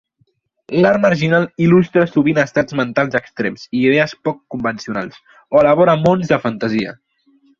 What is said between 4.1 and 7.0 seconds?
poc convencionals, o elabora mons de fantasia.